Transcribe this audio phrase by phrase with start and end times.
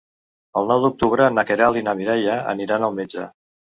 [0.61, 3.33] El nou d'octubre na Queralt i na Mireia aniran al metge.